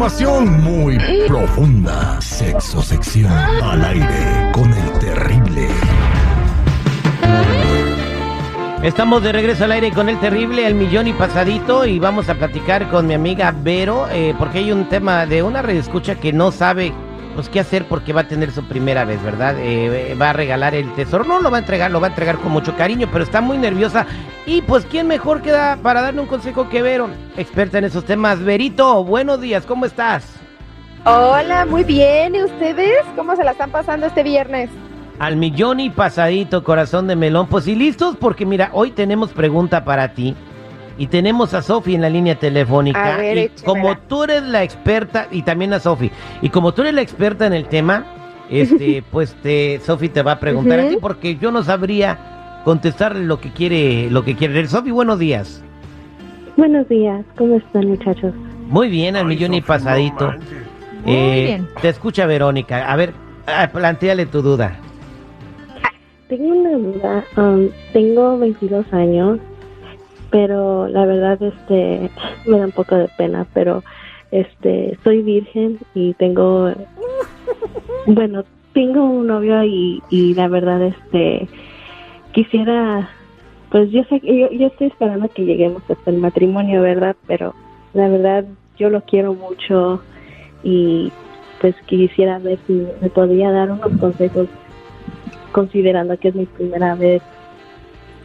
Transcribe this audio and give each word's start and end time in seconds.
información 0.00 0.62
muy 0.62 0.98
profunda. 1.28 2.18
Sexo 2.22 2.80
sección 2.80 3.30
al 3.30 3.84
aire 3.84 4.50
con 4.54 4.72
el 4.72 4.98
terrible. 4.98 5.68
Estamos 8.82 9.22
de 9.22 9.32
regreso 9.32 9.64
al 9.64 9.72
aire 9.72 9.90
con 9.90 10.08
el 10.08 10.18
terrible, 10.18 10.66
el 10.66 10.74
millón 10.74 11.06
y 11.06 11.12
pasadito, 11.12 11.84
y 11.84 11.98
vamos 11.98 12.30
a 12.30 12.34
platicar 12.34 12.88
con 12.88 13.06
mi 13.06 13.12
amiga 13.12 13.54
Vero, 13.54 14.08
eh, 14.10 14.34
porque 14.38 14.60
hay 14.60 14.72
un 14.72 14.88
tema 14.88 15.26
de 15.26 15.42
una 15.42 15.60
redescucha 15.60 16.14
que 16.14 16.32
no 16.32 16.50
sabe 16.50 16.94
pues 17.34 17.50
qué 17.50 17.60
hacer 17.60 17.86
porque 17.86 18.14
va 18.14 18.22
a 18.22 18.28
tener 18.28 18.52
su 18.52 18.64
primera 18.64 19.04
vez, 19.04 19.22
¿verdad? 19.22 19.56
Eh, 19.58 20.16
va 20.18 20.30
a 20.30 20.32
regalar 20.32 20.74
el 20.74 20.94
tesoro, 20.94 21.24
no 21.24 21.40
lo 21.40 21.50
va 21.50 21.58
a 21.58 21.60
entregar, 21.60 21.90
lo 21.90 22.00
va 22.00 22.06
a 22.06 22.10
entregar 22.10 22.38
con 22.38 22.52
mucho 22.52 22.74
cariño, 22.74 23.06
pero 23.12 23.22
está 23.22 23.42
muy 23.42 23.58
nerviosa. 23.58 24.06
Y 24.46 24.62
pues, 24.62 24.86
¿quién 24.86 25.06
mejor 25.06 25.42
queda 25.42 25.78
para 25.82 26.00
darle 26.00 26.20
un 26.20 26.26
consejo 26.26 26.68
que 26.68 26.82
Vero? 26.82 27.08
Experta 27.36 27.78
en 27.78 27.84
esos 27.84 28.04
temas. 28.04 28.42
Verito, 28.42 29.04
buenos 29.04 29.40
días, 29.40 29.66
¿cómo 29.66 29.84
estás? 29.84 30.40
Hola, 31.04 31.66
muy 31.66 31.84
bien. 31.84 32.34
¿Y 32.34 32.42
ustedes? 32.42 33.04
¿Cómo 33.16 33.36
se 33.36 33.44
la 33.44 33.52
están 33.52 33.70
pasando 33.70 34.06
este 34.06 34.22
viernes? 34.22 34.70
Al 35.18 35.36
millón 35.36 35.80
y 35.80 35.90
pasadito, 35.90 36.64
corazón 36.64 37.06
de 37.06 37.16
melón. 37.16 37.46
Pues 37.48 37.68
y 37.68 37.74
listos, 37.74 38.16
porque 38.18 38.46
mira, 38.46 38.70
hoy 38.72 38.90
tenemos 38.90 39.30
pregunta 39.30 39.84
para 39.84 40.14
ti. 40.14 40.34
Y 40.96 41.06
tenemos 41.06 41.54
a 41.54 41.62
Sofi 41.62 41.94
en 41.94 42.02
la 42.02 42.10
línea 42.10 42.34
telefónica. 42.34 43.14
A 43.14 43.16
ver, 43.18 43.38
y 43.38 43.62
como 43.64 43.96
tú 43.96 44.24
eres 44.24 44.42
la 44.42 44.62
experta, 44.62 45.28
y 45.30 45.42
también 45.42 45.72
a 45.72 45.80
Sofi, 45.80 46.10
y 46.42 46.48
como 46.50 46.72
tú 46.72 46.82
eres 46.82 46.94
la 46.94 47.02
experta 47.02 47.46
en 47.46 47.54
el 47.54 47.66
tema, 47.66 48.04
este, 48.50 49.02
pues 49.10 49.34
te, 49.42 49.80
Sofi 49.84 50.08
te 50.08 50.22
va 50.22 50.32
a 50.32 50.40
preguntar 50.40 50.80
a 50.80 50.88
ti, 50.88 50.98
porque 51.00 51.36
yo 51.36 51.50
no 51.50 51.62
sabría 51.62 52.39
contestarle 52.64 53.24
lo 53.24 53.40
que 53.40 53.50
quiere, 53.50 54.10
lo 54.10 54.24
que 54.24 54.36
quiere. 54.36 54.66
Sofi, 54.66 54.90
buenos 54.90 55.18
días. 55.18 55.62
Buenos 56.56 56.88
días, 56.88 57.24
¿cómo 57.36 57.56
están 57.56 57.86
muchachos? 57.88 58.34
Muy 58.68 58.88
bien, 58.88 59.16
al 59.16 59.26
millón 59.26 59.54
y 59.54 59.60
pasadito. 59.60 60.32
Muy 61.04 61.14
Eh, 61.14 61.44
bien. 61.46 61.68
Te 61.80 61.88
escucha 61.88 62.26
Verónica. 62.26 62.90
A 62.92 62.96
ver, 62.96 63.12
planteale 63.72 64.26
tu 64.26 64.42
duda. 64.42 64.76
Tengo 66.28 66.48
una 66.54 66.72
duda, 66.72 67.24
um, 67.36 67.68
tengo 67.92 68.38
22 68.38 68.92
años, 68.92 69.38
pero 70.30 70.86
la 70.86 71.04
verdad 71.06 71.42
este 71.42 72.10
me 72.46 72.58
da 72.58 72.66
un 72.66 72.72
poco 72.72 72.94
de 72.96 73.08
pena, 73.16 73.46
pero 73.54 73.82
este 74.30 74.96
soy 75.02 75.22
virgen 75.22 75.78
y 75.94 76.14
tengo 76.14 76.70
bueno, 78.06 78.44
tengo 78.74 79.02
un 79.04 79.26
novio 79.26 79.64
y, 79.64 80.00
y 80.10 80.34
la 80.34 80.46
verdad 80.46 80.82
este 80.82 81.48
quisiera 82.32 83.10
pues 83.70 83.90
yo 83.90 84.02
sé 84.04 84.20
que 84.20 84.36
yo, 84.36 84.50
yo 84.50 84.66
estoy 84.66 84.88
esperando 84.88 85.28
que 85.32 85.44
lleguemos 85.44 85.82
hasta 85.88 86.10
el 86.10 86.18
matrimonio, 86.18 86.82
¿verdad? 86.82 87.14
Pero 87.26 87.54
la 87.94 88.08
verdad 88.08 88.44
yo 88.76 88.90
lo 88.90 89.02
quiero 89.02 89.34
mucho 89.34 90.02
y 90.62 91.12
pues 91.60 91.76
quisiera 91.86 92.38
ver 92.38 92.58
si 92.66 92.86
me 93.00 93.10
podría 93.10 93.52
dar 93.52 93.70
unos 93.70 93.92
consejos 94.00 94.48
considerando 95.52 96.18
que 96.18 96.28
es 96.28 96.34
mi 96.34 96.46
primera 96.46 96.94
vez, 96.96 97.22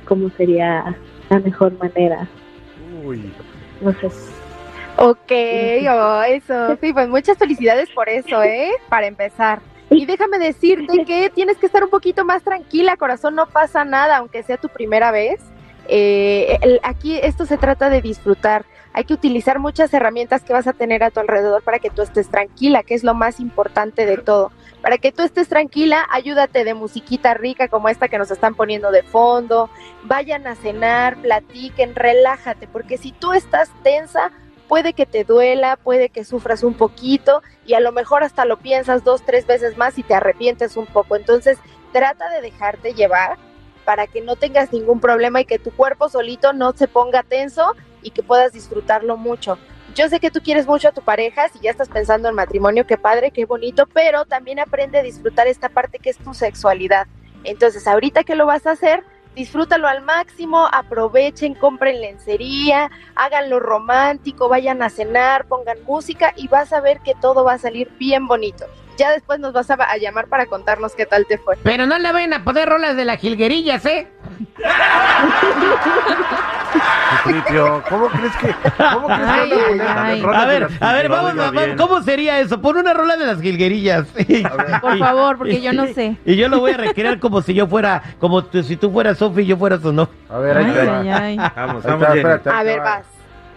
cómo 0.05 0.29
sería 0.31 0.97
la 1.29 1.39
mejor 1.39 1.77
manera. 1.77 2.27
No 3.81 3.91
sé. 3.93 4.07
Ok, 4.97 5.31
oh, 5.89 6.23
eso. 6.23 6.77
Sí, 6.81 6.93
pues 6.93 7.07
muchas 7.07 7.37
felicidades 7.37 7.89
por 7.91 8.09
eso, 8.09 8.41
¿eh? 8.41 8.71
Para 8.89 9.07
empezar. 9.07 9.59
Y 9.89 10.05
déjame 10.05 10.39
decirte 10.39 11.03
que 11.05 11.29
tienes 11.29 11.57
que 11.57 11.65
estar 11.67 11.83
un 11.83 11.89
poquito 11.89 12.25
más 12.25 12.43
tranquila, 12.43 12.97
corazón, 12.97 13.35
no 13.35 13.47
pasa 13.47 13.85
nada, 13.85 14.17
aunque 14.17 14.43
sea 14.43 14.57
tu 14.57 14.69
primera 14.69 15.11
vez. 15.11 15.39
Eh, 15.87 16.57
el- 16.61 16.79
aquí 16.83 17.17
esto 17.17 17.45
se 17.45 17.57
trata 17.57 17.89
de 17.89 18.01
disfrutar. 18.01 18.65
Hay 18.93 19.03
que 19.03 19.13
utilizar 19.13 19.59
muchas 19.59 19.93
herramientas 19.93 20.41
que 20.43 20.53
vas 20.53 20.67
a 20.67 20.73
tener 20.73 21.03
a 21.03 21.11
tu 21.11 21.19
alrededor 21.19 21.61
para 21.63 21.79
que 21.79 21.89
tú 21.89 22.01
estés 22.01 22.29
tranquila, 22.29 22.81
que 22.81 22.93
es 22.95 23.03
lo 23.03 23.13
más 23.13 23.39
importante 23.41 24.05
de 24.05 24.17
todo. 24.17 24.51
Para 24.81 24.97
que 24.97 25.11
tú 25.11 25.21
estés 25.21 25.49
tranquila, 25.49 26.05
ayúdate 26.11 26.63
de 26.63 26.73
musiquita 26.73 27.33
rica 27.33 27.67
como 27.67 27.89
esta 27.89 28.07
que 28.07 28.17
nos 28.17 28.31
están 28.31 28.55
poniendo 28.55 28.91
de 28.91 29.03
fondo. 29.03 29.69
Vayan 30.03 30.47
a 30.47 30.55
cenar, 30.55 31.17
platiquen, 31.17 31.93
relájate, 31.93 32.67
porque 32.67 32.97
si 32.97 33.11
tú 33.11 33.33
estás 33.33 33.69
tensa, 33.83 34.31
puede 34.67 34.93
que 34.93 35.05
te 35.05 35.23
duela, 35.23 35.77
puede 35.77 36.09
que 36.09 36.23
sufras 36.23 36.63
un 36.63 36.73
poquito 36.73 37.41
y 37.65 37.73
a 37.73 37.79
lo 37.79 37.91
mejor 37.91 38.23
hasta 38.23 38.45
lo 38.45 38.57
piensas 38.57 39.03
dos, 39.03 39.23
tres 39.25 39.45
veces 39.47 39.77
más 39.77 39.97
y 39.97 40.03
te 40.03 40.13
arrepientes 40.13 40.77
un 40.77 40.85
poco. 40.85 41.15
Entonces, 41.15 41.57
trata 41.91 42.29
de 42.29 42.41
dejarte 42.41 42.93
llevar 42.93 43.37
para 43.85 44.07
que 44.07 44.21
no 44.21 44.35
tengas 44.35 44.73
ningún 44.73 44.99
problema 44.99 45.41
y 45.41 45.45
que 45.45 45.59
tu 45.59 45.71
cuerpo 45.71 46.09
solito 46.09 46.53
no 46.53 46.73
se 46.73 46.87
ponga 46.87 47.23
tenso 47.23 47.75
y 48.01 48.11
que 48.11 48.23
puedas 48.23 48.51
disfrutarlo 48.51 49.15
mucho. 49.15 49.57
Yo 49.93 50.09
sé 50.09 50.19
que 50.19 50.31
tú 50.31 50.41
quieres 50.41 50.67
mucho 50.67 50.89
a 50.89 50.91
tu 50.91 51.01
pareja, 51.01 51.47
si 51.49 51.59
ya 51.59 51.71
estás 51.71 51.87
pensando 51.87 52.27
en 52.27 52.35
matrimonio, 52.35 52.85
qué 52.85 52.97
padre, 52.97 53.31
qué 53.31 53.45
bonito, 53.45 53.85
pero 53.85 54.25
también 54.25 54.59
aprende 54.59 54.97
a 54.97 55.03
disfrutar 55.03 55.47
esta 55.47 55.69
parte 55.69 55.99
que 55.99 56.09
es 56.09 56.17
tu 56.17 56.33
sexualidad. 56.33 57.07
Entonces, 57.43 57.87
ahorita 57.87 58.23
que 58.23 58.35
lo 58.35 58.45
vas 58.45 58.65
a 58.65 58.71
hacer, 58.71 59.03
disfrútalo 59.35 59.87
al 59.87 60.01
máximo, 60.01 60.67
aprovechen, 60.71 61.53
compren 61.53 62.01
lencería, 62.01 62.89
háganlo 63.15 63.59
romántico, 63.59 64.49
vayan 64.49 64.81
a 64.81 64.89
cenar, 64.89 65.45
pongan 65.45 65.83
música 65.83 66.33
y 66.35 66.47
vas 66.47 66.73
a 66.73 66.79
ver 66.79 67.01
que 67.01 67.13
todo 67.21 67.43
va 67.43 67.53
a 67.53 67.57
salir 67.57 67.91
bien 67.99 68.27
bonito. 68.27 68.65
Ya 68.97 69.11
después 69.11 69.39
nos 69.39 69.51
vas 69.51 69.69
a, 69.69 69.73
a 69.75 69.97
llamar 69.97 70.27
para 70.27 70.45
contarnos 70.45 70.95
qué 70.95 71.05
tal 71.05 71.25
te 71.27 71.37
fue. 71.37 71.57
Pero 71.63 71.85
no 71.85 71.99
le 71.99 72.11
vayan 72.11 72.33
a 72.33 72.43
poner 72.45 72.69
rolas 72.69 72.95
de 72.95 73.03
las 73.05 73.19
jilguerillas, 73.19 73.85
¿eh? 73.85 74.07
¿cómo 77.89 78.07
crees 78.09 78.35
que, 78.37 78.55
cómo 78.93 79.07
crees 79.07 79.21
que 79.21 79.27
Ay, 79.27 79.51
ay, 79.81 80.23
A 80.33 80.45
ver, 80.45 80.67
a 80.79 80.93
ver, 80.93 81.09
vamos, 81.09 81.51
ver, 81.53 81.75
¿cómo 81.75 82.01
sería 82.01 82.39
eso? 82.39 82.61
Pon 82.61 82.77
una 82.77 82.93
rola 82.93 83.17
de 83.17 83.25
las 83.25 83.41
jilguerillas. 83.41 84.07
Por 84.81 84.97
favor, 84.97 85.37
porque 85.37 85.61
yo 85.61 85.73
no 85.73 85.87
sé. 85.87 86.17
Y 86.25 86.35
yo 86.35 86.47
lo 86.49 86.59
voy 86.59 86.71
a 86.71 86.77
recrear 86.77 87.19
como 87.19 87.41
si 87.41 87.53
yo 87.53 87.67
fuera, 87.67 88.01
como 88.19 88.43
tú- 88.43 88.63
si 88.63 88.75
tú 88.77 88.91
fueras 88.91 89.17
Sofi 89.17 89.41
y 89.41 89.45
yo 89.47 89.57
fuera 89.57 89.77
su 89.79 89.91
no. 89.91 90.09
A 90.29 90.37
ver, 90.39 90.57
ahí 90.57 90.65
Ay, 90.65 90.73
te 90.73 90.85
va. 90.85 90.99
ay, 90.99 91.09
ay. 91.09 91.37
Vamos, 91.55 91.85
Ahí 91.85 91.91
vamos, 91.91 92.07
Jenny. 92.07 92.17
espérate, 92.19 92.49
ahí 92.49 92.55
A 92.59 92.63
ver, 92.63 92.79
va. 92.79 92.83
vas. 92.83 93.05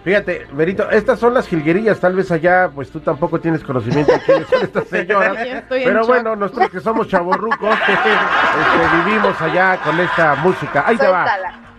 Fíjate, 0.05 0.47
Berito, 0.53 0.89
estas 0.91 1.19
son 1.19 1.35
las 1.35 1.47
jilguerillas, 1.49 1.99
tal 2.01 2.15
vez 2.15 2.31
allá, 2.31 2.71
pues 2.75 2.89
tú 2.89 3.01
tampoco 3.01 3.41
tienes 3.41 3.63
conocimiento 3.63 4.13
de 4.13 4.21
quiénes 4.21 4.47
son 4.49 4.63
estas 4.63 4.89
señoras. 4.89 5.37
Pero 5.69 5.99
shock. 6.01 6.07
bueno, 6.07 6.37
nosotros 6.37 6.71
que 6.71 6.81
somos 6.81 7.09
chavorrucos, 7.09 7.69
este, 7.89 8.97
vivimos 9.05 9.39
allá 9.43 9.77
con 9.85 9.99
esta 10.01 10.37
música. 10.37 10.85
Ahí 10.87 10.97
te 10.97 11.09
va. 11.09 11.27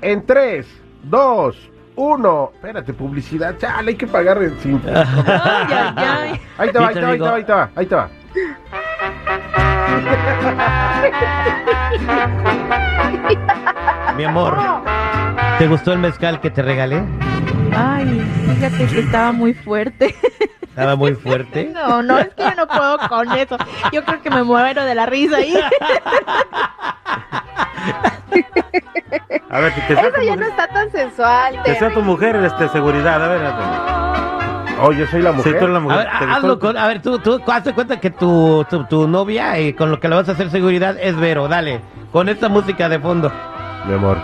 En 0.01 0.25
3, 0.25 0.67
2, 1.03 1.69
1. 1.99 2.51
Espérate, 2.55 2.93
publicidad. 2.93 3.57
Chale, 3.57 3.91
hay 3.91 3.97
que 3.97 4.07
pagar 4.07 4.41
el 4.41 4.57
sin. 4.61 4.81
Ay, 4.87 5.67
ay, 5.69 5.93
ay. 5.97 6.41
Ahí 6.57 6.71
te 6.71 6.79
va, 6.79 6.87
ahí 6.87 6.93
te 6.93 7.01
va, 7.01 7.09
ahí 7.09 7.17
te 7.17 7.23
va, 7.23 7.35
ahí 7.35 7.43
te 7.43 7.53
va, 7.53 7.69
ahí 7.75 7.85
te 7.85 7.95
va. 7.95 8.09
Mi 14.15 14.23
amor, 14.23 14.57
¿te 15.57 15.67
gustó 15.67 15.91
el 15.91 15.99
mezcal 15.99 16.39
que 16.39 16.49
te 16.49 16.61
regalé? 16.61 17.03
Ay, 17.75 18.25
fíjate 18.45 18.87
que 18.87 18.99
estaba 19.01 19.33
muy 19.33 19.53
fuerte. 19.53 20.15
Estaba 20.61 20.95
muy 20.95 21.15
fuerte. 21.15 21.73
No, 21.73 22.01
no, 22.01 22.17
es 22.19 22.29
que 22.33 22.43
yo 22.43 22.55
no 22.55 22.67
puedo 22.67 22.97
con 23.09 23.31
eso. 23.33 23.57
Yo 23.91 24.05
creo 24.05 24.21
que 24.21 24.29
me 24.29 24.43
muero 24.43 24.85
de 24.85 24.95
la 24.95 25.05
risa 25.05 25.37
ahí. 25.37 25.53
A 29.59 29.61
ver, 29.63 29.73
que 29.73 29.81
sea 29.81 30.01
Eso 30.01 30.11
tu 30.13 30.21
ya 30.21 30.35
no 30.35 30.41
mujer, 30.41 30.49
está 30.51 30.67
tan 30.67 30.91
sensual. 30.91 31.63
que 31.63 31.75
sea 31.75 31.93
tu 31.93 32.01
mujer, 32.01 32.35
este, 32.37 32.69
seguridad. 32.69 33.21
A 33.21 33.27
ver, 33.27 33.45
Antonio. 33.45 34.79
Oh, 34.81 34.91
yo 34.93 35.05
soy 35.07 35.21
la 35.21 35.31
Si 35.31 35.37
mujer. 35.37 35.59
tú 35.59 35.65
eres 35.65 35.69
la 35.71 35.77
A 35.77 35.81
mujer. 35.81 35.97
ver, 35.97 36.07
¿te 36.07 36.13
gustó 36.25 36.37
hazlo 36.37 36.53
el- 36.53 36.59
con, 36.59 36.77
a 36.77 36.87
ver, 36.87 37.01
tú, 37.01 37.19
tú 37.19 37.41
hazte 37.51 37.73
cuenta 37.73 37.99
que 37.99 38.09
tu, 38.11 38.65
tu, 38.69 38.85
tu 38.85 39.07
novia, 39.09 39.57
eh, 39.57 39.75
con 39.75 39.91
lo 39.91 39.99
que 39.99 40.07
le 40.07 40.15
vas 40.15 40.29
a 40.29 40.31
hacer 40.31 40.49
seguridad, 40.49 40.95
es 40.97 41.17
Vero, 41.17 41.49
dale, 41.49 41.81
con 42.13 42.29
esta 42.29 42.47
música 42.47 42.87
de 42.87 42.99
fondo. 42.99 43.29
Mi 43.85 43.93
amor. 43.95 44.17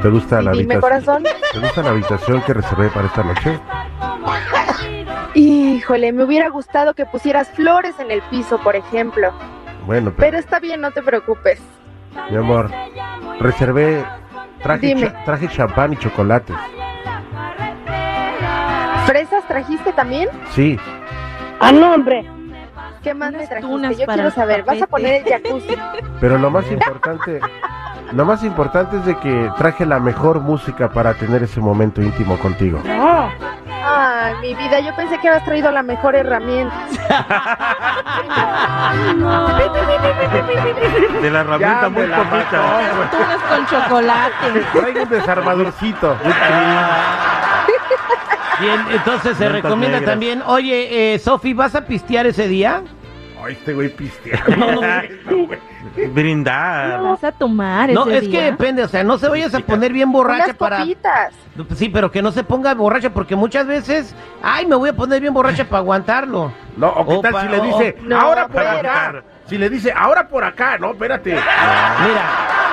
¿Te 0.00 0.08
gusta 0.08 0.40
la 0.40 0.52
habitación? 0.52 0.80
corazón. 0.80 1.22
¿Te 1.52 1.58
gusta 1.58 1.82
la 1.82 1.90
habitación 1.90 2.40
que 2.42 2.54
reservé 2.54 2.88
para 2.88 3.06
esta 3.08 3.22
noche? 3.22 3.60
Híjole, 5.34 6.12
me 6.12 6.24
hubiera 6.24 6.48
gustado 6.48 6.94
que 6.94 7.04
pusieras 7.04 7.50
flores 7.50 7.98
en 8.00 8.10
el 8.10 8.22
piso, 8.22 8.58
por 8.58 8.76
ejemplo. 8.76 9.30
Bueno, 9.86 10.12
Pero 10.16 10.16
pero, 10.16 10.38
está 10.38 10.58
bien, 10.60 10.80
no 10.80 10.90
te 10.90 11.02
preocupes. 11.02 11.60
Mi 12.30 12.36
amor, 12.36 12.70
reservé, 13.40 14.04
traje, 14.62 14.86
Dime. 14.88 15.00
cha- 15.12 15.24
traje 15.24 15.48
champán 15.48 15.92
y 15.92 15.96
chocolates. 15.96 16.56
¿Fresas 19.06 19.44
trajiste 19.48 19.92
también? 19.92 20.28
Sí, 20.50 20.78
¡Ah, 21.62 21.72
no, 21.72 21.92
hombre! 21.92 22.24
¿Qué 23.02 23.12
más 23.12 23.32
me 23.32 23.46
trajiste? 23.46 23.94
Yo 23.98 24.06
para 24.06 24.14
quiero 24.14 24.30
saber. 24.30 24.62
¿Vas 24.62 24.76
a 24.76 24.80
tapete. 24.80 24.86
poner 24.86 25.14
el 25.14 25.24
jacuzzi? 25.24 25.76
pero 26.20 26.38
lo 26.38 26.50
más 26.50 26.70
importante, 26.70 27.40
lo 28.12 28.24
más 28.24 28.42
importante 28.44 28.96
es 28.96 29.04
de 29.04 29.16
que 29.18 29.50
traje 29.58 29.84
la 29.84 29.98
mejor 30.00 30.40
música 30.40 30.88
para 30.90 31.12
tener 31.14 31.42
ese 31.42 31.60
momento 31.60 32.00
íntimo 32.00 32.38
contigo. 32.38 32.80
Ay, 34.22 34.34
mi 34.42 34.54
vida, 34.54 34.80
yo 34.80 34.94
pensé 34.96 35.18
que 35.18 35.28
habías 35.28 35.44
traído 35.46 35.70
la 35.70 35.82
mejor 35.82 36.14
herramienta. 36.14 36.76
De 41.22 41.30
la 41.30 41.40
herramienta 41.40 41.80
Ya 41.82 41.88
muy 41.88 42.06
la 42.06 42.16
poquita. 42.18 43.10
Tunas 43.10 43.42
con 43.48 43.66
chocolate. 43.66 44.60
Traigo 44.72 45.02
un 45.04 45.08
desarmadorcito. 45.08 46.16
Bien, 48.60 48.84
entonces 48.90 49.38
se 49.38 49.48
recomienda 49.48 50.00
negras. 50.00 50.12
también. 50.12 50.42
Oye, 50.46 51.14
eh, 51.14 51.18
Sofi, 51.18 51.54
¿vas 51.54 51.74
a 51.74 51.86
pistear 51.86 52.26
ese 52.26 52.46
día? 52.46 52.82
Ay, 53.42 53.52
este 53.54 53.72
güey 53.74 53.88
pistea. 53.88 54.42
Brindar. 56.12 57.02
Vas 57.02 57.24
a 57.24 57.32
tomar 57.32 57.90
No, 57.90 58.04
ese 58.06 58.16
es 58.16 58.22
que 58.24 58.28
día? 58.28 58.44
depende, 58.44 58.82
o 58.84 58.88
sea, 58.88 59.02
no 59.04 59.18
se 59.18 59.28
vayas 59.28 59.54
a 59.54 59.60
poner 59.60 59.92
bien 59.92 60.12
borracha 60.12 60.44
Unas 60.44 60.56
para... 60.56 60.78
copitas. 60.78 61.32
Sí, 61.74 61.88
pero 61.88 62.10
que 62.10 62.22
no 62.22 62.32
se 62.32 62.44
ponga 62.44 62.74
borracha 62.74 63.10
porque 63.10 63.36
muchas 63.36 63.66
veces, 63.66 64.14
ay, 64.42 64.66
me 64.66 64.76
voy 64.76 64.90
a 64.90 64.92
poner 64.94 65.20
bien 65.20 65.34
borracha 65.34 65.64
para 65.64 65.78
aguantarlo. 65.78 66.52
No, 66.76 66.88
o 66.88 67.20
qué 67.22 67.30
tal 67.30 67.42
si 67.42 67.48
le 67.48 67.60
dice, 67.60 67.96
No, 68.02 68.20
ahora 68.20 68.48
por 68.48 68.62
acá. 68.66 69.22
Si 69.46 69.58
le 69.58 69.68
dice, 69.68 69.92
ahora 69.94 70.28
por 70.28 70.44
acá, 70.44 70.78
no, 70.78 70.92
espérate. 70.92 71.30
Mira, 71.32 72.22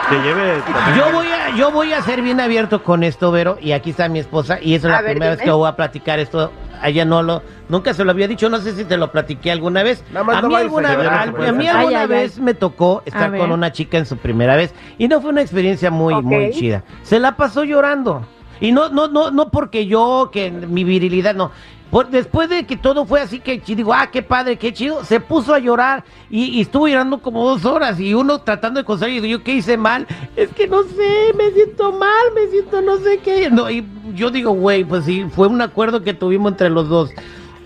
Que 0.09 0.15
lleve 0.21 0.62
también- 0.62 0.95
yo 0.98 1.12
voy 1.12 1.27
a, 1.27 1.56
yo 1.56 1.71
voy 1.71 1.94
a 1.94 2.01
ser 2.01 2.21
bien 2.21 2.39
abierto 2.39 2.83
con 2.83 3.04
esto, 3.04 3.31
Vero, 3.31 3.57
y 3.62 3.71
aquí 3.74 3.89
está 3.92 4.07
mi 4.07 4.19
esposa, 4.19 4.57
y 4.62 4.75
eso 4.75 4.88
es 4.88 4.94
la 4.94 5.01
ver, 5.01 5.12
primera 5.12 5.31
vez 5.36 5.42
que 5.42 5.51
voy 5.51 5.68
a 5.68 5.75
platicar 5.75 6.19
esto. 6.19 6.51
A 6.80 6.89
ella 6.89 7.06
no 7.06 7.24
lo, 7.24 7.42
nunca 7.69 7.92
se 7.95 8.04
lo 8.06 8.12
había 8.12 8.27
dicho, 8.27 8.50
no 8.50 8.59
sé 8.59 8.74
si 8.74 8.86
te 8.86 8.98
lo 8.98 9.12
platiqué 9.12 9.51
alguna 9.51 9.81
vez. 9.81 10.04
Nada 10.12 10.24
más 10.24 10.38
a 10.38 10.42
no 10.44 10.50
mí 10.50 10.56
alguna, 10.56 10.95
vez- 10.95 11.07
a 11.07 11.21
a, 11.21 11.24
su 11.25 11.30
a 11.30 11.31
mí 11.33 11.45
esposa. 11.65 11.80
alguna 11.80 11.80
Ay, 11.80 11.95
ay, 11.95 12.01
ay. 12.01 12.07
vez 12.07 12.39
me 12.39 12.54
tocó 12.54 13.01
estar 13.06 13.36
con 13.36 13.51
una 13.51 13.71
chica 13.71 13.98
en 13.98 14.06
su 14.06 14.15
primera 14.18 14.56
vez 14.56 14.74
y 15.00 15.07
no 15.07 15.19
fue 15.19 15.31
una 15.31 15.42
experiencia 15.42 15.89
muy, 15.89 16.21
muy 16.21 16.51
chida. 16.51 16.83
Se 17.01 17.19
la 17.19 17.36
pasó 17.36 17.63
llorando. 17.63 18.25
Y 18.59 18.71
no, 18.71 18.89
no, 18.89 19.07
no, 19.07 19.31
no 19.31 19.50
porque 19.50 19.86
yo, 19.86 20.30
que 20.31 20.51
mi 20.51 20.83
virilidad, 20.83 21.36
no. 21.36 21.51
Por- 21.92 22.09
después 22.09 22.50
de 22.50 22.65
que 22.65 22.75
todo 22.75 23.06
fue 23.06 23.21
así 23.21 23.39
que 23.39 23.62
chi- 23.62 23.74
digo, 23.75 23.94
ah, 23.94 24.07
qué 24.12 24.21
padre, 24.21 24.57
qué 24.57 24.74
chido, 24.74 25.06
se 25.06 25.21
puso 25.21 25.54
a 25.54 25.59
llorar 25.59 26.04
y, 26.30 26.45
y 26.57 26.62
estuvo 26.62 26.86
llorando 26.89 27.19
como 27.21 27.48
dos 27.48 27.63
horas 27.63 27.98
y 27.98 28.13
uno 28.13 28.39
tratando 28.39 28.81
de 28.81 28.83
consolar 28.86 29.12
y 29.12 29.21
digo, 29.21 29.25
yo 29.38 29.44
qué 29.44 29.54
hice 29.56 29.77
mal, 29.77 30.06
es 30.36 30.50
que 30.50 30.68
no 30.68 30.83
sé, 30.83 31.33
me 31.38 31.50
siento 31.51 31.94
mal, 31.94 32.25
me 32.36 32.48
siento 32.48 32.81
no 32.81 32.98
sé 32.98 33.19
qué. 33.19 33.50
No, 33.50 33.69
y 33.69 33.88
yo 34.13 34.30
digo, 34.31 34.51
güey, 34.51 34.83
pues 34.83 35.06
sí, 35.06 35.25
fue 35.33 35.48
un 35.48 35.62
acuerdo 35.62 36.03
que 36.03 36.13
tuvimos 36.13 36.51
entre 36.51 36.69
los 36.69 36.89
dos 36.89 37.10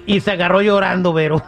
y 0.05 0.19
se 0.19 0.29
agarró 0.31 0.61
llorando, 0.61 1.13
Vero. 1.13 1.41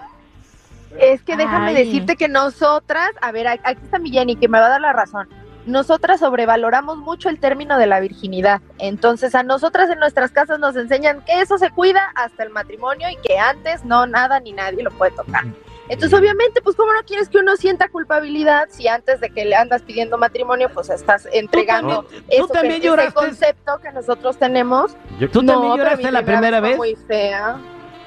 Es 1.00 1.22
que 1.22 1.36
déjame 1.38 1.72
Ay. 1.76 1.86
decirte 1.86 2.16
que 2.16 2.28
nosotras, 2.28 3.10
a 3.22 3.32
ver, 3.32 3.48
aquí 3.48 3.62
está 3.84 4.00
mi 4.00 4.10
Jenny, 4.10 4.36
que 4.36 4.48
me 4.48 4.60
va 4.60 4.66
a 4.66 4.70
dar 4.70 4.82
la 4.82 4.94
razón. 4.94 5.28
Nosotras 5.66 6.20
sobrevaloramos 6.20 6.98
mucho 6.98 7.30
el 7.30 7.40
término 7.40 7.78
de 7.78 7.88
la 7.88 8.00
virginidad. 8.00 8.62
Entonces, 8.80 9.34
a 9.36 9.44
nosotras 9.44 9.90
en 9.90 10.00
nuestras 10.00 10.32
casas 10.32 10.60
nos 10.60 10.76
enseñan 10.76 11.22
que 11.26 11.40
eso 11.42 11.58
se 11.58 11.70
cuida 11.70 12.12
hasta 12.16 12.44
el 12.44 12.50
matrimonio 12.50 13.08
y 13.10 13.16
que 13.26 13.40
antes 13.40 13.86
no, 13.86 14.06
nada 14.06 14.40
ni 14.42 14.52
nadie 14.52 14.84
lo 14.84 14.92
puede 14.92 15.12
tocar. 15.12 15.46
Entonces, 15.90 16.18
obviamente, 16.18 16.62
pues, 16.62 16.76
¿cómo 16.76 16.94
no 16.94 17.02
quieres 17.06 17.28
que 17.30 17.38
uno 17.38 17.56
sienta 17.58 17.90
culpabilidad 17.90 18.68
si 18.70 18.88
antes 18.88 19.20
de 19.20 19.30
que 19.30 19.44
le 19.46 19.56
andas 19.56 19.82
pidiendo 19.82 20.18
matrimonio, 20.18 20.70
pues 20.74 20.90
estás 20.90 21.28
entregando 21.34 22.04
tú 22.04 22.16
eso 22.30 22.48
también 22.48 22.76
ese 22.76 22.86
lloraste. 22.86 23.14
concepto 23.14 23.80
que 23.82 23.92
nosotros 23.92 24.38
tenemos? 24.38 24.96
Yo- 25.20 25.30
¿Tú 25.30 25.42
No, 25.44 25.54
también 25.54 25.74
pero 25.74 25.84
lloraste 25.86 26.12
la 26.12 26.24
primera 26.24 26.60
vez? 26.62 26.78
Muy 26.78 26.96
fea. 26.96 27.58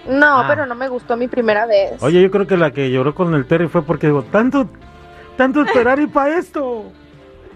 No, 0.08 0.40
Ah. 0.40 0.44
pero 0.48 0.66
no 0.66 0.74
me 0.74 0.88
gustó 0.88 1.16
mi 1.16 1.28
primera 1.28 1.66
vez. 1.66 2.02
Oye, 2.02 2.22
yo 2.22 2.30
creo 2.30 2.46
que 2.46 2.56
la 2.56 2.70
que 2.70 2.90
lloró 2.90 3.14
con 3.14 3.34
el 3.34 3.46
Terry 3.46 3.68
fue 3.68 3.82
porque 3.82 4.06
digo, 4.06 4.22
tanto, 4.24 4.68
tanto 5.36 5.60
esperar 5.62 6.00
y 6.00 6.06
para 6.06 6.36
esto. 6.38 6.84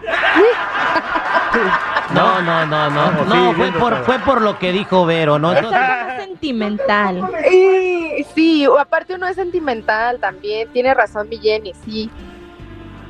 No, 2.15 2.43
no, 2.43 2.67
no, 2.67 2.91
no, 2.91 2.97
Vamos, 2.97 3.27
no, 3.29 3.53
fue 3.53 3.71
por, 3.73 3.97
fue 4.05 4.19
por 4.19 4.43
lo 4.43 4.59
que 4.59 4.73
dijo 4.73 5.07
Vero, 5.07 5.39
¿no? 5.39 5.53
Es 5.53 5.59
Entonces- 5.59 5.81
algo 5.81 6.07
más 6.09 6.25
sentimental. 6.25 7.31
Sí, 7.49 8.27
sí, 8.35 8.67
o 8.67 8.79
aparte 8.79 9.15
uno 9.15 9.29
es 9.29 9.37
sentimental 9.37 10.19
también, 10.19 10.69
tiene 10.73 10.93
razón 10.93 11.29
mi 11.29 11.39
Jenny, 11.39 11.73
sí. 11.85 12.11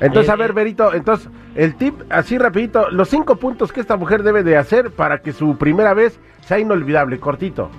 Entonces, 0.00 0.30
a 0.30 0.36
ver. 0.36 0.52
Berito, 0.52 0.92
entonces, 0.94 1.28
el 1.54 1.76
tip, 1.76 1.94
así 2.10 2.36
rapidito, 2.38 2.90
los 2.90 3.08
cinco 3.08 3.36
puntos 3.36 3.72
que 3.72 3.80
esta 3.80 3.96
mujer 3.96 4.22
debe 4.22 4.42
de 4.42 4.56
hacer 4.56 4.90
para 4.90 5.20
que 5.22 5.32
su 5.32 5.56
primera 5.56 5.94
vez 5.94 6.18
sea 6.46 6.58
inolvidable, 6.58 7.18
cortito. 7.20 7.70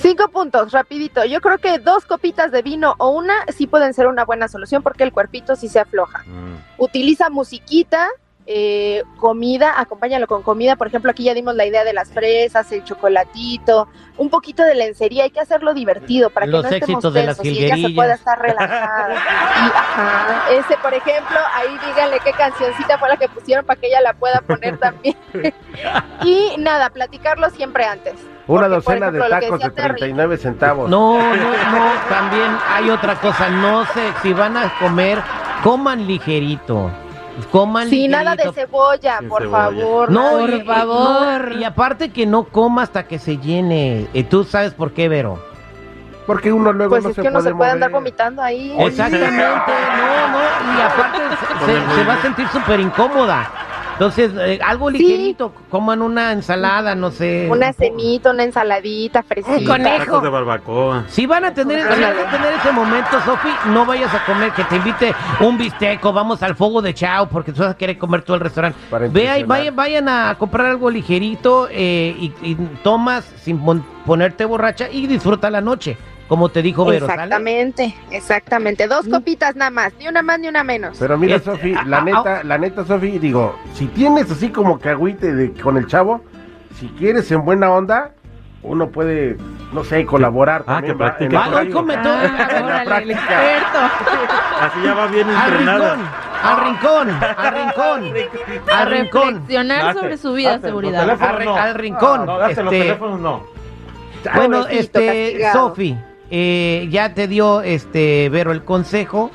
Cinco 0.00 0.28
puntos, 0.28 0.72
rapidito. 0.72 1.24
Yo 1.24 1.40
creo 1.40 1.58
que 1.58 1.78
dos 1.78 2.06
copitas 2.06 2.50
de 2.50 2.62
vino 2.62 2.94
o 2.98 3.10
una 3.10 3.34
sí 3.54 3.66
pueden 3.66 3.92
ser 3.92 4.06
una 4.06 4.24
buena 4.24 4.48
solución 4.48 4.82
porque 4.82 5.04
el 5.04 5.12
cuerpito 5.12 5.56
sí 5.56 5.68
se 5.68 5.78
afloja. 5.78 6.24
Mm. 6.26 6.56
Utiliza 6.78 7.28
musiquita, 7.28 8.08
eh, 8.46 9.04
comida, 9.18 9.78
acompáñalo 9.78 10.26
con 10.26 10.42
comida. 10.42 10.76
Por 10.76 10.86
ejemplo, 10.86 11.10
aquí 11.10 11.24
ya 11.24 11.34
dimos 11.34 11.54
la 11.54 11.66
idea 11.66 11.84
de 11.84 11.92
las 11.92 12.08
fresas, 12.10 12.72
el 12.72 12.82
chocolatito, 12.82 13.88
un 14.16 14.30
poquito 14.30 14.62
de 14.62 14.74
lencería. 14.74 15.24
Hay 15.24 15.30
que 15.30 15.40
hacerlo 15.40 15.74
divertido 15.74 16.30
para 16.30 16.46
que 16.46 16.52
no 16.52 16.58
estemos 16.60 16.88
éxitos 16.88 17.14
de 17.14 17.24
las 17.24 17.36
tensos 17.36 17.60
y 17.60 17.64
ella 17.66 17.76
se 17.76 17.94
pueda 17.94 18.14
estar 18.14 18.40
relajada. 18.40 19.14
Y, 19.14 19.68
ajá, 19.68 20.50
ese, 20.50 20.76
por 20.78 20.94
ejemplo, 20.94 21.38
ahí 21.54 21.76
díganle 21.86 22.18
qué 22.24 22.32
cancioncita 22.32 22.98
fue 22.98 23.10
la 23.10 23.18
que 23.18 23.28
pusieron 23.28 23.66
para 23.66 23.78
que 23.78 23.88
ella 23.88 24.00
la 24.00 24.14
pueda 24.14 24.40
poner 24.40 24.78
también. 24.78 25.14
y 26.24 26.56
nada, 26.56 26.88
platicarlo 26.88 27.50
siempre 27.50 27.84
antes. 27.84 28.14
Una 28.46 28.62
Porque, 28.68 28.74
por 28.74 28.84
docena 28.84 29.06
ejemplo, 29.08 29.24
de 29.24 29.30
tacos 29.30 29.50
de 29.50 29.56
decía 29.68 29.70
Terry. 29.74 29.98
39 30.00 30.36
centavos. 30.38 30.90
No, 30.90 31.18
no, 31.18 31.26
no, 31.28 31.90
también 32.08 32.50
hay 32.68 32.90
otra 32.90 33.14
cosa, 33.16 33.48
no 33.48 33.84
sé, 33.86 34.12
si 34.22 34.32
van 34.32 34.56
a 34.56 34.72
comer, 34.78 35.22
coman 35.62 36.06
ligerito, 36.06 36.90
coman 37.52 37.88
Sí, 37.88 38.08
ligerito. 38.08 38.18
nada 38.18 38.36
de 38.36 38.52
cebolla, 38.52 39.18
Sin 39.18 39.28
por 39.28 39.42
cebolla. 39.42 39.58
favor. 39.64 40.10
No, 40.10 40.40
y, 40.40 40.50
de- 40.50 40.56
y- 40.56 40.64
no, 40.64 41.58
y 41.60 41.64
aparte 41.64 42.10
que 42.10 42.26
no 42.26 42.44
coma 42.44 42.82
hasta 42.82 43.04
que 43.04 43.18
se 43.18 43.38
llene. 43.38 44.08
¿Tú 44.28 44.42
sabes 44.44 44.74
por 44.74 44.92
qué, 44.92 45.08
Vero? 45.08 45.38
Porque 46.26 46.52
uno 46.52 46.72
luego 46.72 46.90
Pues 46.90 47.02
no 47.04 47.10
es 47.10 47.16
se 47.16 47.22
que 47.22 47.28
no 47.30 47.38
puede 47.40 47.50
se 47.50 47.54
puede 47.54 47.70
andar 47.72 47.90
vomitando 47.90 48.40
ahí. 48.42 48.74
Exactamente, 48.78 49.32
no, 49.36 50.28
no, 50.28 50.78
y 50.78 50.80
aparte 50.80 51.18
se, 51.66 51.66
se- 51.66 51.94
se 51.96 52.04
va 52.04 52.14
a 52.14 52.22
sentir 52.22 52.48
súper 52.48 52.80
incómoda. 52.80 53.48
Entonces, 54.00 54.32
eh, 54.34 54.58
algo 54.64 54.88
ligerito, 54.88 55.52
coman 55.68 56.00
una 56.00 56.32
ensalada, 56.32 56.94
no 56.94 57.10
sé. 57.10 57.46
Una 57.50 57.70
semita, 57.74 58.30
una 58.30 58.44
ensaladita, 58.44 59.22
fresita. 59.22 59.76
Tacos 59.76 60.22
de 60.22 60.28
barbacoa. 60.30 61.04
Si 61.08 61.26
van 61.26 61.44
a 61.44 61.52
tener, 61.52 61.82
si 61.82 62.00
van 62.00 62.18
a 62.18 62.30
tener 62.30 62.54
ese 62.54 62.72
momento, 62.72 63.20
Sofi, 63.26 63.50
no 63.66 63.84
vayas 63.84 64.14
a 64.14 64.24
comer, 64.24 64.52
que 64.52 64.64
te 64.64 64.76
invite 64.76 65.14
un 65.40 65.58
bisteco, 65.58 66.14
vamos 66.14 66.42
al 66.42 66.56
fuego 66.56 66.80
de 66.80 66.94
chao, 66.94 67.28
porque 67.28 67.52
tú 67.52 67.60
vas 67.60 67.72
a 67.72 67.76
querer 67.76 67.98
comer 67.98 68.22
todo 68.22 68.36
el 68.36 68.40
restaurante. 68.40 68.78
Para 68.88 69.06
Ve 69.06 69.44
vayan, 69.46 69.76
vayan 69.76 70.08
a 70.08 70.34
comprar 70.38 70.68
algo 70.68 70.90
ligerito 70.90 71.68
eh, 71.70 72.16
y, 72.18 72.32
y 72.40 72.54
tomas 72.82 73.24
sin 73.42 73.58
pon- 73.62 73.84
ponerte 74.06 74.46
borracha 74.46 74.88
y 74.90 75.08
disfruta 75.08 75.50
la 75.50 75.60
noche, 75.60 75.98
como 76.30 76.48
te 76.48 76.62
dijo 76.62 76.84
Vero, 76.84 77.08
¿sale? 77.08 77.24
Exactamente, 77.24 77.96
exactamente. 78.12 78.86
Dos 78.86 79.08
copitas 79.08 79.56
nada 79.56 79.72
más, 79.72 79.92
ni 79.98 80.06
una 80.06 80.22
más 80.22 80.38
ni 80.38 80.46
una 80.46 80.62
menos. 80.62 80.96
Pero 80.96 81.18
mira, 81.18 81.34
Este, 81.34 81.50
Sofi, 81.50 81.74
ah, 81.76 81.82
la 81.84 81.98
ah, 81.98 82.02
neta, 82.02 82.44
la 82.44 82.56
neta, 82.56 82.84
Sofi, 82.84 83.18
digo, 83.18 83.58
si 83.74 83.86
tienes 83.86 84.30
así 84.30 84.50
como 84.50 84.78
que 84.78 84.90
agüite 84.90 85.34
de, 85.34 85.52
con 85.60 85.76
el 85.76 85.88
chavo, 85.88 86.22
si 86.78 86.86
quieres 86.90 87.28
en 87.32 87.44
buena 87.44 87.72
onda, 87.72 88.12
uno 88.62 88.90
puede, 88.90 89.38
no 89.72 89.82
sé, 89.82 90.06
colaborar. 90.06 90.62
Ah, 90.68 90.74
también, 90.74 90.96
que 90.96 91.02
¿va? 91.02 91.16
practique. 91.16 91.36
Ah, 91.36 91.46
no, 91.46 91.50
práctica. 91.50 91.74
come 91.74 91.96
todo. 91.96 92.14
Ah, 92.14 92.98
el 92.98 93.10
experto. 93.10 93.78
Así 94.60 94.82
ya 94.84 94.94
va 94.94 95.06
bien 95.08 95.28
al 95.30 95.50
entrenada. 95.50 95.94
rincón, 95.96 96.10
al 96.44 96.64
rincón, 96.64 97.10
al 97.10 97.54
rincón, 97.54 98.70
A 98.70 98.78
al 98.82 98.88
rincón. 98.88 99.28
reflexionar 99.34 99.82
Date, 99.82 99.98
sobre 99.98 100.16
su 100.16 100.32
vida 100.34 100.50
de 100.50 100.54
date, 100.58 100.70
los 100.70 100.70
seguridad. 100.70 101.10
Al, 101.10 101.44
no. 101.44 101.54
al 101.56 101.74
rincón. 101.74 102.26
No, 102.26 102.38
date 102.38 102.62
los 102.62 102.72
este, 102.72 102.84
teléfonos 102.84 103.20
no. 103.20 103.42
Bueno, 104.36 104.60
Pobrecito, 104.60 105.00
este. 105.00 105.52
Sofi, 105.52 105.98
eh, 106.30 106.88
ya 106.90 107.14
te 107.14 107.28
dio 107.28 107.62
este 107.62 108.28
Vero 108.28 108.52
el 108.52 108.64
consejo. 108.64 109.30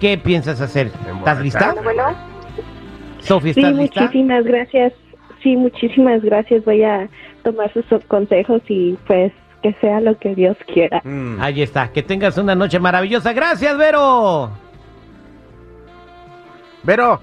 ¿Qué 0.00 0.18
piensas 0.18 0.60
hacer? 0.60 0.90
¿Estás 1.18 1.40
lista? 1.40 1.74
Bueno, 1.82 2.04
Sí, 3.20 3.32
¿estás 3.50 3.74
lista? 3.74 4.02
muchísimas 4.02 4.44
gracias. 4.44 4.92
Sí, 5.42 5.56
muchísimas 5.56 6.22
gracias. 6.22 6.64
Voy 6.64 6.82
a 6.82 7.08
tomar 7.42 7.72
sus 7.72 7.84
consejos 8.08 8.62
y 8.68 8.96
pues 9.06 9.32
que 9.62 9.72
sea 9.80 10.00
lo 10.00 10.18
que 10.18 10.34
Dios 10.34 10.56
quiera. 10.72 11.00
Mm. 11.04 11.40
Ahí 11.40 11.62
está. 11.62 11.90
Que 11.92 12.02
tengas 12.02 12.36
una 12.38 12.54
noche 12.54 12.78
maravillosa. 12.78 13.32
Gracias, 13.32 13.76
Vero. 13.76 14.50
Vero, 16.82 17.20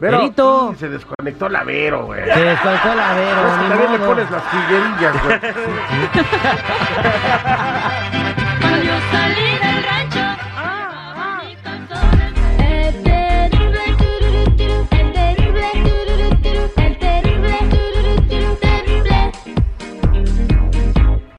Vero, 0.00 0.18
Verito. 0.18 0.74
se 0.78 0.88
desconectó 0.88 1.48
la 1.48 1.64
Vero, 1.64 2.04
güey. 2.06 2.24
Se 2.24 2.40
desconectó 2.40 2.94
la 2.94 3.14
Vero. 3.14 3.40
Es 3.48 3.52
que 3.58 3.68
también 3.68 3.92
le 3.92 3.98
modo. 3.98 4.08
pones 4.10 4.30
las 4.30 4.42
jilguerillas, 4.50 5.24
güey. 5.24 5.38